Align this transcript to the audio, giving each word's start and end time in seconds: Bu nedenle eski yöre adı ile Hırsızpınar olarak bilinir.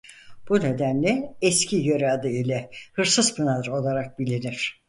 Bu 0.49 0.59
nedenle 0.59 1.35
eski 1.41 1.75
yöre 1.75 2.11
adı 2.11 2.29
ile 2.29 2.69
Hırsızpınar 2.93 3.67
olarak 3.67 4.19
bilinir. 4.19 4.79